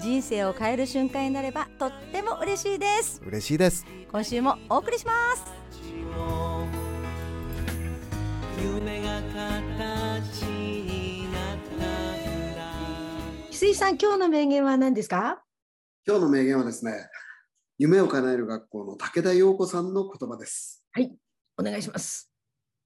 [0.00, 5.44] 人生を変える瞬間になればとっても嬉しいです嬉しいです今週もお送りします
[8.62, 11.84] 夢が形になった
[13.50, 15.42] 翡翠さん、今日の名言は何ですか？
[16.06, 17.08] 今日の名言はですね、
[17.78, 20.84] 夢を叶える学校の武田陽子さんの言葉です。
[20.92, 21.14] はい、
[21.56, 22.30] お願いします。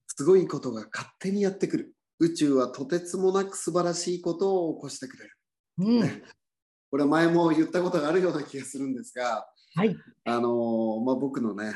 [0.07, 1.95] すごいことが勝手にやってくる。
[2.21, 5.37] 宇宙はとてつもなく素晴らしいことを起こしてくれる。
[5.79, 6.23] うん、
[6.91, 11.75] これは前も言ったことがあるような気がするんですが、はい、あのーまあ、僕のね、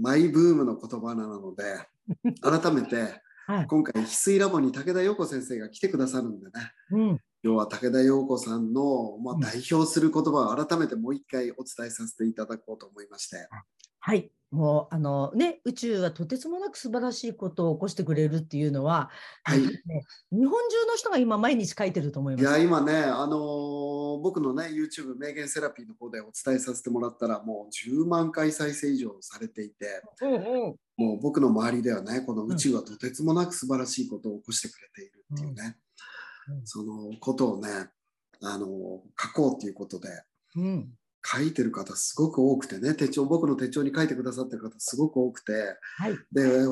[0.00, 1.64] マイブームの言葉なので、
[2.40, 3.66] 改めてはい。
[3.66, 6.52] 今回、翡翠ラボに武田陽子先生が来てくださるんでね、
[6.90, 13.48] うん、今日は武田陽子さんの、まあうん、代表する言葉を改めてもう一回お伝えさせていただこうと思いまして。
[14.08, 19.10] はい、もうあのね、宇宙はとてつもなく素晴らしいことを起こしてくれるっていうのは、
[19.44, 19.60] はい。
[19.60, 19.68] ね
[20.32, 22.42] 日本中の人が今毎日書いてると思います。
[22.42, 35.76] いや今ね、あのー僕のね YouTube 名言セラピーの方でお伝えさせてもらったらもう10万回再生以上されていてうんうん、もう僕の周りではねこの宇宙はとてつもなく素晴らしいことを起こしてくれているっていうね、
[36.48, 36.54] うん。
[36.56, 36.66] うん。
[36.66, 37.68] そのことをね、
[38.42, 39.02] あのー書
[39.34, 40.08] こうっていうことで
[40.56, 40.88] うん、
[41.24, 45.52] 書いてる方すごく多くてね手帳僕の手帳に書いてくださってる方すごく多くて。
[45.96, 46.66] はい、で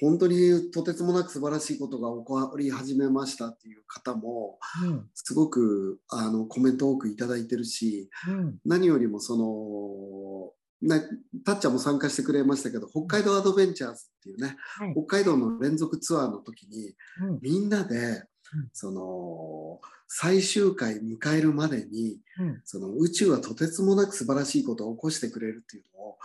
[0.00, 11.02] 本当にとてつもなく素晴らしいことが起こり始めましたっていう方もうん、すごくあのコメント多くいただいてるしうん、何よりもその、ね、
[11.44, 14.92] たっちゃんも参加してくれましたけど北海道アドベンチャーズっていうね、はい。
[14.92, 18.68] 北海道の連続ツアーの時にうん、みんなで、うん。
[18.72, 19.67] その
[20.06, 26.18] 最終回迎えるまでにうん、その宇宙はとてつもなく素晴らしいことを起こしてくれるっていうのを、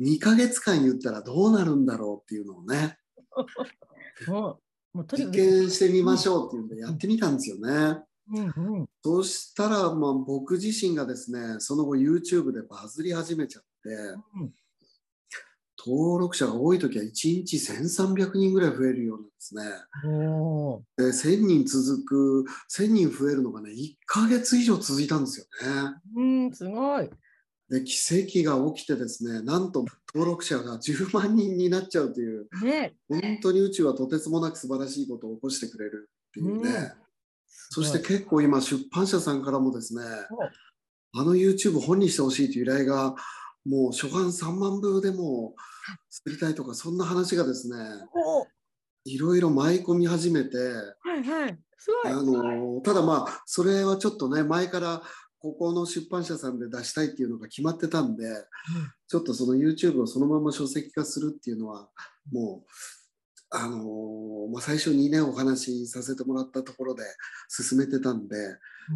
[0.00, 2.98] う2ヶ月間言ったらどうなるんだろうっていうのをね
[4.26, 4.58] も
[4.94, 8.02] う、実験してみましょうっていうんでやってみたんですよね。
[8.30, 13.90] うん、うん、そうしたら、まあ、僕自身がですね、その後 YouTube でバズり始めちゃって、
[14.40, 14.54] うん
[15.84, 19.62] 登録者が多い時は1日1300人ぐらい増えるようなんですね。
[20.96, 25.94] で、1000人続く、1000人増えるのがね、1ヶ月以上続いたんですよね。
[26.16, 27.08] うん、すごい。
[27.70, 29.84] で、奇跡が起きてですね、なんと
[30.14, 36.70] 登録者が10万人になっちゃうという、ね、本当に宇宙はとてつもなく素晴らしいことを起こしてくれるっていうね。
[36.70, 37.08] うん
[37.70, 40.02] そして結構今出版社さんからもですね、
[41.14, 43.14] おあの YouTube 本にしてほしいという依頼が、
[43.68, 45.54] もう初版3万部でも
[46.08, 47.76] 作りたいとか、そんな話がですね、
[48.14, 48.46] お
[49.04, 51.58] いろいろ舞い込み始めて、はいはい。
[52.06, 55.02] あのただまあ、それはちょっとね、前から
[55.38, 58.24] ここの出版社さんで出したいっていうのが決まってたんで、
[59.06, 61.88] ちょっとその YouTube をそのまま書籍化するっていうのは、
[62.32, 62.70] もう、
[63.50, 67.02] あのまあ、最初にね、お話しさせてもらったところで
[67.48, 68.36] 進めてたんで、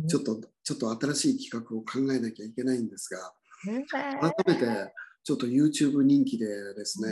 [0.09, 4.93] ちょっと、ちょっと新しい企画を考えなきゃいけないんですが、ね改めて
[5.25, 7.09] ちょっと YouTube 人気でですね、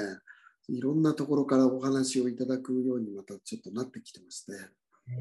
[0.69, 4.59] いろんなところからお話をいただくようにまたちょっとなってきてますね。
[5.09, 5.13] へ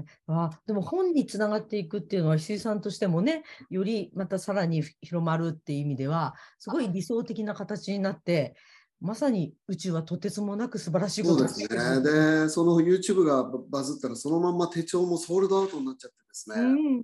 [0.00, 8.54] えあでも本につながっていくっていうのは石井さんとしてもねよりまたさらに広まるっていう意味ではすごい理想的な形になって
[9.00, 12.02] まさに宇宙はとてつもなく素晴らしいことをそうですね。
[12.02, 17.02] で、その YouTube がバズったら、そのまんま手帳もソールドアウトになっちゃってですね、うん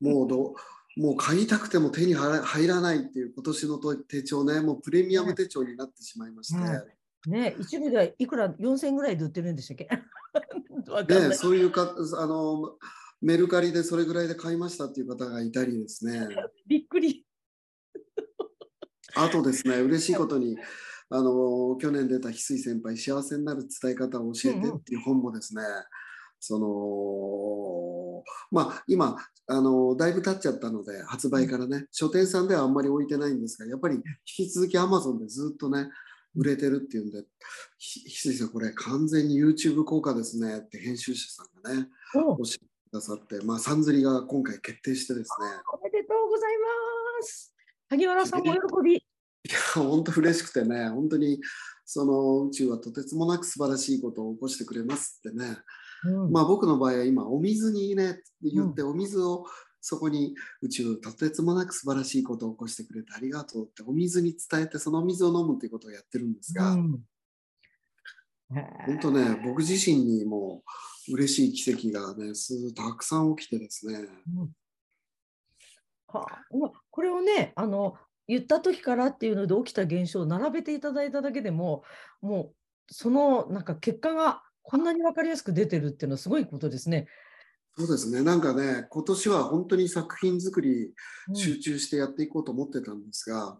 [0.00, 0.54] もうど
[0.96, 3.78] もう買いたくても手に入らないっていう今年の
[4.08, 7.56] 手帳ね、もうプレミアム手帳になってしまいまして、はいね。
[7.58, 9.88] 一部ではいくら4000円ぐらいで売ってるんでしたっけ？
[10.90, 12.76] わかんなでいそういうかあの
[13.20, 16.28] メルカリでそれぐらいで買いましたっていう方がいたりですね、
[16.66, 17.24] びっくり。
[19.16, 20.58] あとですね、嬉しいことに、
[21.08, 25.62] あの去年出た翡翠先輩、幸せになる伝え方を教えてっていう本もですね、
[26.46, 35.88] そのまあ今あのだいぶ経っちゃったので発売からね、書店さんではあんまり置いてないんですがやっぱり引き続き Amazon でずっとね
[36.36, 37.22] 売れてるっていうんで
[37.78, 47.54] ひ翡翠さんこれ完全に YouTube 効果ですねって編集者さんがねおおっしゃってくださってまあさんずりが今回決定してですねおめでとうございます。
[47.88, 48.96] 萩原さんも喜び。
[49.46, 51.40] いや、本当嬉しくてね、本当に
[51.84, 55.58] その宇宙はとてつもなく素晴らしいことを起こしてくれますってね、
[56.04, 56.32] うん。
[56.32, 59.46] まあ僕の場合は今、お水にね、言って、お水を
[59.80, 67.00] そこに宇宙とてつもなく素晴らしいことを起こしてくれてありがとうってお水に伝えてそのお水を飲むということをやってるんですが、うん。
[68.86, 70.62] 本当ね僕自身にも
[71.12, 74.08] 嬉しい奇跡がねすたくさん起きてですね。
[74.34, 74.50] うん。
[76.08, 76.44] はあ
[76.90, 77.96] これをねあの
[78.26, 81.82] 言った時からっていうので起きた現象を並べていただいただけでも
[82.22, 82.54] もう
[82.88, 87.06] そのなんか結果がこんなに分かりやすく出てるっていうのはすごいことですね。
[87.76, 90.92] そうですねなんかね今年は本当に作品作り
[91.28, 93.58] うん集中してやっていこうと思ってたんですが、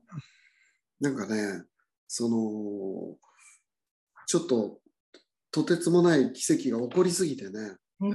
[1.01, 1.63] なんかね
[2.09, 3.17] その
[4.27, 4.79] ちょっと
[5.51, 7.77] とてつもない奇跡が起こりすぎてね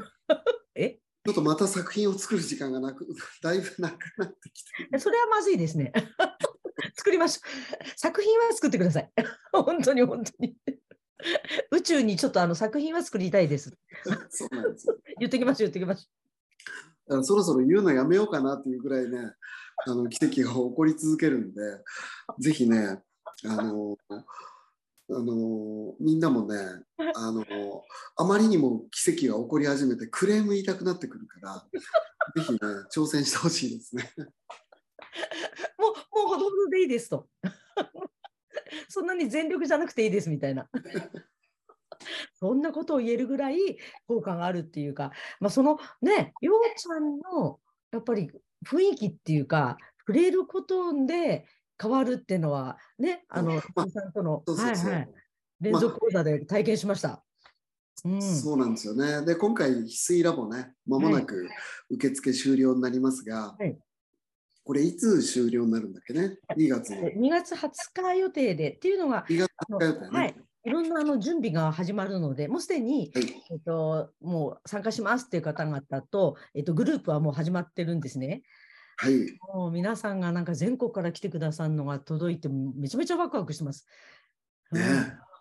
[0.75, 0.99] え？
[1.25, 3.05] ちょっとまた作品を作る時間がなく
[3.43, 5.91] だいぶなくなってきてえそれはまずいですね。
[6.95, 7.89] 作りましょう。
[7.97, 9.11] 作品は作ってください。
[9.51, 10.55] 本当に本当に。
[11.71, 13.75] 宇宙にちょっとあの作品は作りたいです。
[14.29, 16.09] そうなんですよ 言ってきましょう、言ってきまし
[17.07, 19.33] だからそろそろ言うのやめようかなっていうぐらいね
[19.85, 21.61] あの奇跡が起こり続けるんで
[22.39, 23.01] ぜひね
[23.45, 24.23] あのあ
[25.11, 26.55] のみんなもね
[27.15, 27.43] あの
[28.15, 31.67] あまりにも奇跡が起こり始めてクレーム言いたくなってくるから
[32.35, 32.59] ぜひね
[32.93, 34.13] 挑戦してほしいですね。
[35.79, 37.27] もう、もうほどほどでいいですと。
[38.87, 40.69] そんなに全力じゃなくていいですみたいな。
[42.39, 43.57] そんなことを言えるぐらい
[44.07, 47.59] 効果があるっていうか、まあ、そのね、ようちゃんの
[47.91, 48.31] やっぱり
[48.65, 49.77] 雰囲気っていうか、
[50.07, 51.45] 触れることで
[51.81, 55.09] 変わるっていうのは、ね、あの、まあさんとの、はいはい、
[55.59, 57.23] 連続講座で体験しました。
[58.05, 59.25] うん、そうなんですよね。
[59.25, 61.49] で今回翡翠ラボねまもなく
[61.89, 63.77] 受付終了になりますが、はい
[64.69, 67.01] これいつ終了になるんだっけね？2月の。
[67.01, 68.73] で2月20日予定で。
[68.73, 70.19] っていうのが、2月あの20日予定ね。
[70.19, 73.25] はい、いろんなあの準備が始まるので、もうすでに、はい。
[73.49, 75.81] えっと、もう参加しますっていう方々
[76.11, 78.43] と、えっと、グループはもう始まってるんですね。
[78.97, 79.39] はい。
[79.55, 83.87] もう皆さんがなんか全国から来てくださるのが届いて、めちゃめちゃワクワクしてます。
[84.71, 84.81] ね。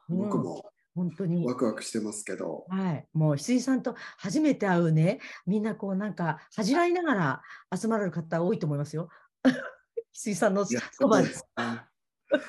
[0.09, 0.19] うん。
[0.21, 0.65] 僕も
[0.99, 1.47] 本当に。
[1.47, 1.55] ワ。
[1.55, 7.43] クワクしてますけど、はい、もう羊さんと初めて会うね、みんなこうなんか恥じらいながら
[7.77, 9.09] 集まる方多いと思いますよ。
[10.13, 11.29] 羊さんのそばで。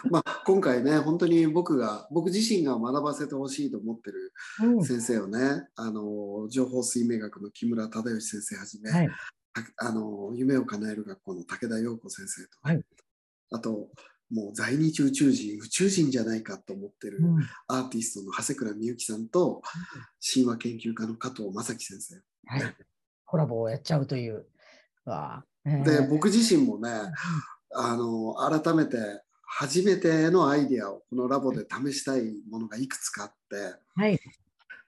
[0.10, 4.84] まあ、今回ね、本当に僕が、僕自身が学ばせてほしいと思ってるうん。
[4.84, 9.10] 先生をね、あの情報水明学の木村忠義先生はじめ、はい。
[9.54, 12.82] たあの夢を叶える学校の武田陽子先生と、はい。
[13.52, 13.90] あと、
[14.32, 19.62] もう在日宇宙人、宇宙人じゃないかと思ってるうんアーティストの長谷倉美幸さんと、
[20.34, 22.16] 神話研究家の加藤正樹先生。
[22.46, 22.76] はい、
[23.26, 24.46] コラボをやっちゃうという。
[25.06, 26.90] で、ー僕自身もね、
[27.72, 28.98] あの改めて
[29.44, 33.56] 初めてのアイディアをこのラボで試したいものがいくつかあって、
[33.96, 34.20] はい、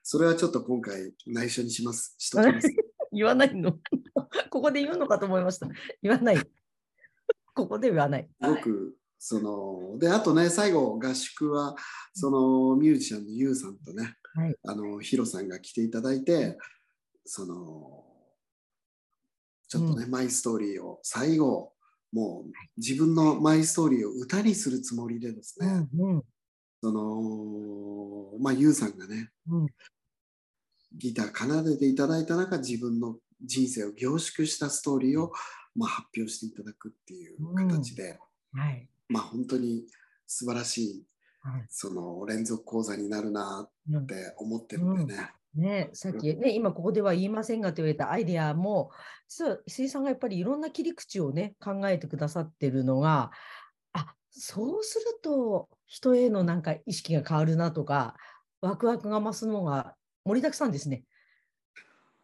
[0.02, 2.14] それはちょっと今回内緒にします。
[2.18, 2.68] しときます。
[3.12, 3.78] 言わないの？
[4.50, 5.68] ここで言うのかと思いました。
[6.02, 6.36] 言わない。
[7.54, 8.28] ここで言わない。
[8.40, 11.76] すごくそのであとね最後合宿は
[12.12, 14.56] そのミュージシャンのユウさんとね、はい。
[14.66, 16.58] あのヒロさんが来ていただいて
[17.24, 18.04] その
[19.68, 21.72] ちょっとね、マイストーリーを最後
[22.12, 26.22] もう自分のマイストーリーを歌にするつもりでですね、うんうん。
[26.82, 29.66] そのまあユウさんがねうん。
[30.98, 35.32] ギター奏でていただいた中自分の人生を凝縮したストーリーを、
[35.76, 38.18] まあ、発表していただくっていう形で、
[38.52, 38.88] はい。
[39.12, 39.84] まあ本当に
[40.26, 41.06] 素晴らしい
[41.40, 45.30] はいその連続講座になるなうんって思ってるんでね。
[45.54, 48.90] ね、さっきね、今ここでは言いませんがと言われたアイデアも、
[49.28, 53.32] 実は石井さんがやっぱりいろんな切り口をね、考えてくださってるのが、
[53.92, 58.16] あそうすると人へのなんか意識が変わるなとか、
[58.62, 61.04] ワクワクが増すのが盛りだくさんですね。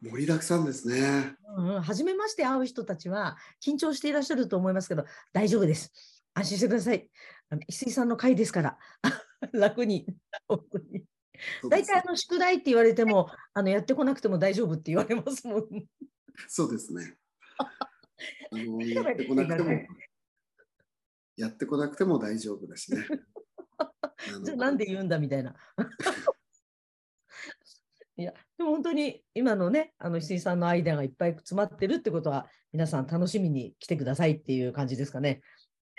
[0.01, 1.35] 盛りだくさんですね。
[1.57, 5.05] うんうん、初めまして会う人たちは緊張していらっしゃると思いますけど、
[5.35, 5.93] 大丈夫です。
[6.39, 7.11] 安心してください。
[7.67, 8.79] 石井さんの会ですから、
[9.53, 10.07] 楽に。
[11.71, 15.69] 大体あの宿題って言われてもあのやってこなくても大丈夫って言われますもん。
[16.49, 17.17] そうですね。
[17.59, 19.71] あのやってこなくても
[21.37, 23.05] やってこなくても大丈夫だしね。
[24.45, 25.55] じゃあなんで言うんだみたいな。
[28.17, 35.41] いやでも本当に今のねあの石井さんのアイデアがいっぱい詰まってるってことは皆さん楽しみに来てくださいっていう感じですかね。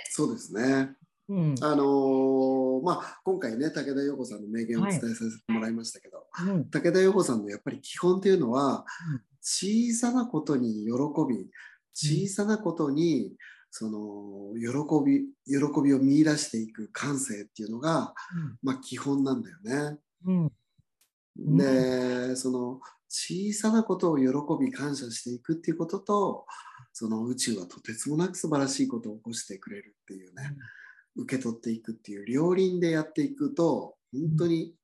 [0.05, 0.95] そうですね。
[1.27, 1.55] うん。
[1.61, 6.69] あのーまあ今回ね武田陽子さんの名言をお伝えさせてもらいましたけど、うん。
[6.69, 9.21] 武田陽子さんのやっぱり基本っていうのは、うん。
[9.41, 10.91] 小さなことに喜
[11.27, 11.49] び
[11.93, 13.33] 小さなことに
[13.71, 18.13] その喜び喜びを見出していく感性っていうのが、
[18.63, 19.97] まあ、基本なんだよね。
[21.37, 24.25] でその小さなことを喜
[24.59, 26.45] び感謝していくっていうことと
[26.93, 30.55] その宇宙はとてつもなく素晴らしいことを起こしてくれるっていうね、
[31.15, 34.75] 受け取っていくっていう両輪でやっていくと本当に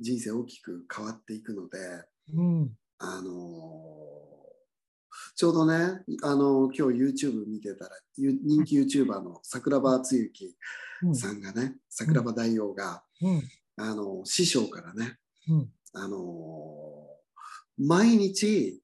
[0.00, 1.78] 人生大きく変わっていくので、
[2.34, 2.70] うん。
[2.98, 4.38] あのー
[5.34, 10.56] ちょうどね、あのー今日 YouTube 見てたらゆ人気 YouTuber の桜庭つゆき
[11.02, 11.14] うん。
[11.14, 13.42] さんがね、桜庭大王が、うん。
[13.76, 15.16] あのー師匠からね、
[15.48, 15.70] うん。
[15.92, 18.82] あのー毎日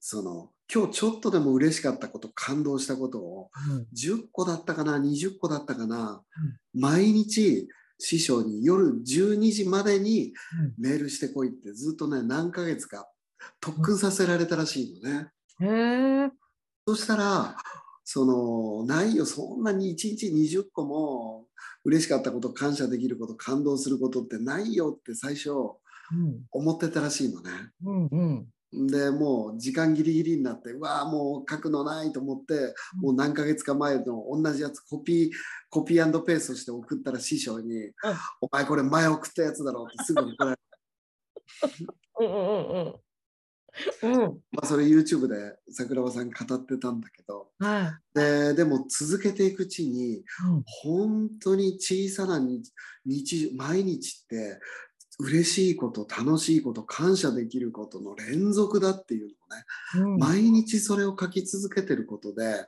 [0.00, 3.50] その今日ちょっとでも嬉しかったこと感動したことを
[3.96, 6.20] 10個だったかな20個だったかな、
[6.74, 10.32] 毎日師匠に夜12時までに
[10.76, 13.08] メールしてこいってずっとね何ヶ月か
[13.60, 15.28] 特訓させられたらしいのね。
[15.60, 15.68] うん。
[15.68, 16.30] へえ。
[16.88, 17.56] そしたら
[18.04, 21.46] そのないよそんなに1日20個も
[21.84, 26.42] 嬉しかったこと感謝できること感動することってないよって最初うん。
[26.50, 27.50] 思ってたらしいのね。
[27.84, 28.06] うん。
[28.08, 28.46] うん。
[28.74, 35.30] でもう時間ギリギリになってうわあもう書くのないと思ってもう何ヶ月か前の同じやつコピー
[35.70, 37.92] コピーペーストして送ったら師匠に
[38.40, 40.62] 「お前これ前送ったやつだろ」ってすぐ怒られて、
[42.20, 42.26] うん。
[42.26, 42.34] うん。
[42.34, 42.94] うん。
[44.02, 44.20] うん。
[44.52, 50.18] まあ、それ YouTube で桜庭さん語ってたんだけどはででも続けていくうちにい。
[50.18, 50.62] うん。
[50.64, 52.72] 本当に小さな日
[53.04, 54.60] 日毎日って
[55.18, 60.18] 嬉しいこと楽しいこと感謝できることの連続だっていうのをねうん。
[60.18, 62.66] 毎日それを書き続けてることで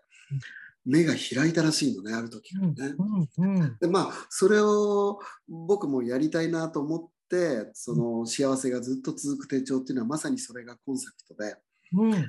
[0.84, 2.94] 目が開いたらしいのねある時からね。
[3.36, 3.58] うん。
[3.58, 3.76] うん。
[3.80, 11.56] でまあそれを僕もやりたいなと思ってその幸せがずっと続く手帳っていうのはまさにそれがコンセプトで
[11.94, 12.26] うん。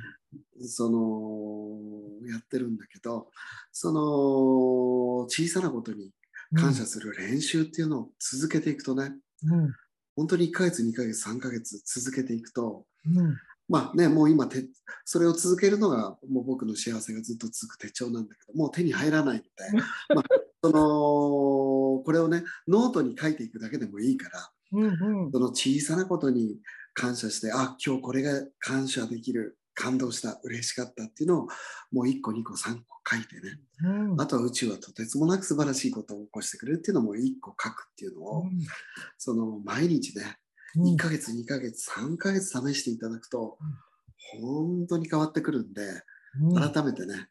[0.68, 3.30] そのやってるんだけど
[3.72, 4.02] その
[5.30, 6.12] 小さなことに
[6.56, 9.12] 感謝する練習っていうのを続けていくとね
[9.46, 9.74] うん。
[10.18, 12.84] 本当に1ヶ月2ヶ月3ヶ月続けていくと
[13.16, 13.38] うん。
[13.70, 14.66] まあね、もう今て、
[15.04, 19.50] それを続けるのが、もう僕の幸せがずっと続く手帳なんだけど、もう手に入らないので、
[20.16, 20.24] まあ、
[20.64, 25.32] その、これをね、ノートに書いていくだけでもいいから、うん。
[25.32, 26.58] その小さなことに
[26.94, 31.48] 感謝して、あ、今日これが感謝できる、感動した、嬉しかったっていうのを、
[31.92, 34.22] もう1個、2個、3個書いてね、うん。
[34.22, 38.46] あとは宇宙はとてつもなく素晴らしいことを起こしてくれるっていうのも1個書くっていうのを、
[39.20, 40.38] その毎日ね、
[40.78, 43.60] 1ヶ月、2ヶ月、3ヶ月試していただくと、
[44.40, 46.04] 本当に変わってくるんで、
[46.56, 47.30] 改めてね、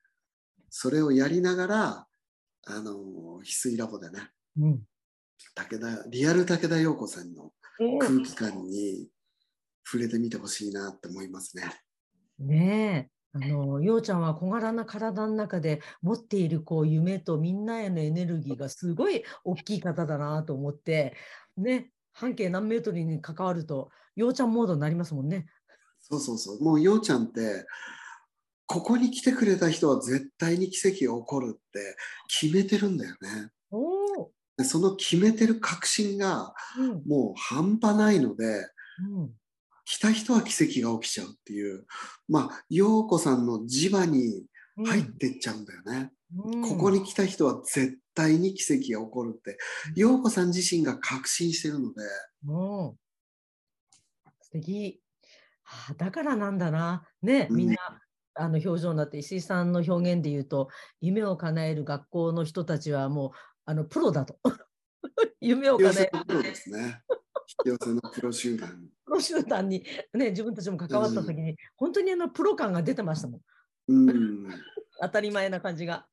[0.70, 2.06] それをやりながら、
[2.68, 4.82] あの、翡翠ラボでね、うん。
[5.56, 7.52] 武田、リアル武田陽子さんの
[8.00, 9.08] 空気感に
[9.84, 11.64] 触れてみてほしいなって思いますね。
[12.38, 13.16] ねえ。
[13.32, 21.14] あの、ようちゃんは小柄な体の中で持っているこう夢とみんなへのエネルギーがすごい大きい方だなと思って、
[21.56, 25.46] ね、半径何メートルに関わると、ようちゃんモードになりますもんね。
[26.00, 26.64] そうそうそう。
[26.64, 27.66] もう陽ちゃんって、
[28.66, 31.96] ここに来てくれた人は絶対に奇跡が起こるって
[32.28, 34.64] 決めてるんだよね。
[34.64, 37.02] その決めてる確信がうん。
[37.06, 38.44] もう半端ないので、
[39.14, 39.30] うん。
[39.86, 41.86] 来た人は奇跡が起きちゃうっていう、
[42.28, 44.44] まあ、陽子さんの磁場に
[44.84, 45.98] 入ってっちゃうんだよね。
[46.00, 46.16] うん
[46.62, 49.56] ここに来た人は絶対に奇跡が起こるって、
[49.94, 52.02] 陽子さん自身が確信してるので、
[52.48, 52.94] おー
[54.40, 55.00] 素敵。
[55.64, 57.04] あだからなんだな。
[57.22, 57.76] ね、うんみんな、
[58.34, 60.68] あの表情になって、石井さんの表現で言うと、
[61.00, 63.30] 夢を叶える学校の人たちはもう、
[63.66, 64.36] あの、プロだと。
[65.40, 67.02] 夢を叶えるプロですね。
[67.64, 68.88] 引き寄せのプロ集団。
[69.16, 73.40] プロ集団に、ね、自分たちも関わった時に、本当にあの、プロ感が出てましたもん。
[73.88, 74.48] うん。
[75.00, 76.06] 当たり前な感じが。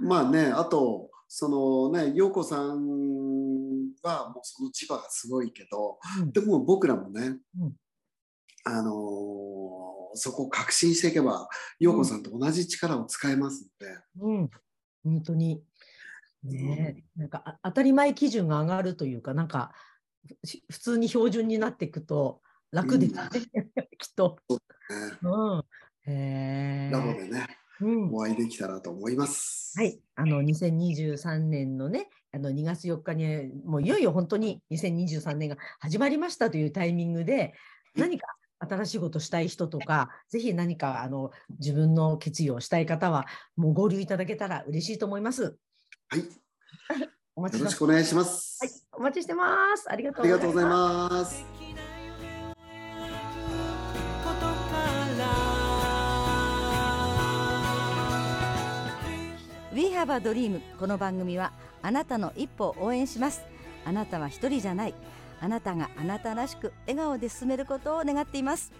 [0.00, 2.70] まあね、あと、そのね、陽子さん
[4.02, 7.76] はもうその磁場がすごいけど、うんでも僕らもね、うん
[8.64, 9.84] あのー
[10.16, 11.48] そこを確信していけば、
[11.80, 14.50] 陽子さんと同じ力を使えますので、うん、
[15.02, 15.60] 本当に。
[16.44, 19.93] ねえ、なんかあ当たり前基準が上がるというか、なんかふ
[20.70, 22.40] 普通に標準になっていくと
[22.70, 23.20] 楽ですね、
[23.98, 24.38] きっと。
[24.50, 24.56] ね、
[25.22, 25.64] うん、
[26.06, 26.90] へえ。
[26.92, 27.46] ラボでね、
[27.80, 29.78] うん、お会いできたらと思います。
[29.78, 37.54] はい、あの2023年のね、あの2月4日に、もういよいよ本当に2023年が始まりましたというタイミングで、
[37.94, 38.26] 何か
[38.58, 43.26] 新しいことしたい人とか、ぜひ何かあの自分の決意をしたい方は、
[43.56, 45.56] もう合流いただけたら嬉しいと思います。
[46.08, 46.24] はい、
[47.36, 48.58] お待ちよろしくお願いします。
[48.60, 49.90] はい、お待ちしてます。
[49.90, 50.68] ありがとうありがとうございす。
[50.68, 51.44] ます。
[59.72, 63.42] We have a dream この番組はあなたの一歩を応援します
[63.84, 64.94] あなたは一人じゃない
[65.40, 68.72] あなたがあなたらしく笑顔で進めることを願っています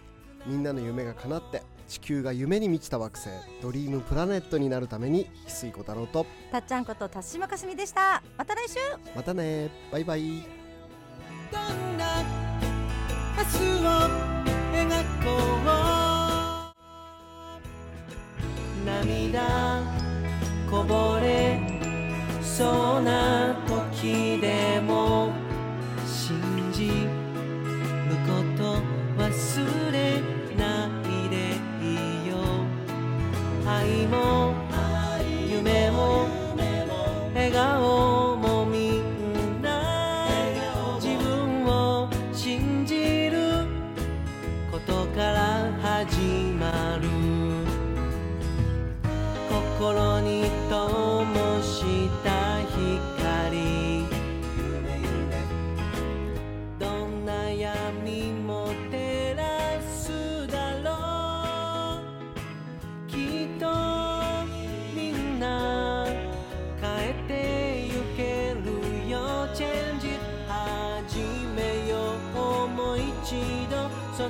[0.47, 3.30] みんなの夢が叶って地球が夢に満ちた惑星
[3.62, 8.22] ドリームプラネットになるために翡翠小太郎とたっちゃんこと田島かすみでした。
[8.36, 8.78] また来週。
[9.14, 9.70] またね。
[9.92, 10.46] バイバイ。
[11.52, 12.22] どんな
[13.36, 13.88] 明日を
[14.72, 15.64] 描こう。
[18.84, 19.82] 涙
[20.70, 21.58] こぼれ
[22.42, 23.56] そうな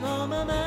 [0.05, 0.64] 度その